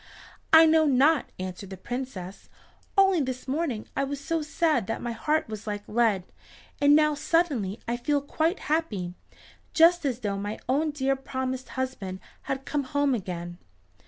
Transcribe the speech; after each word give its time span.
"I 0.51 0.65
know 0.65 0.87
not," 0.87 1.29
answered 1.37 1.69
the 1.69 1.77
Princess. 1.77 2.49
"Only 2.97 3.21
this 3.21 3.47
morning 3.47 3.85
I 3.95 4.03
was 4.03 4.19
so 4.19 4.41
sad 4.41 4.87
that 4.87 4.99
my 4.99 5.11
heart 5.11 5.47
was 5.47 5.67
like 5.67 5.87
lead, 5.87 6.23
and 6.81 6.95
now 6.95 7.13
suddenly 7.13 7.79
I 7.87 7.97
feel 7.97 8.19
quite 8.19 8.61
happy, 8.61 9.13
just 9.75 10.03
as 10.03 10.21
though 10.21 10.39
my 10.39 10.57
own 10.67 10.89
dear 10.89 11.15
promised 11.15 11.69
husband 11.77 12.19
had 12.49 12.65
come 12.65 12.85
home 12.85 13.13
again." 13.13 13.59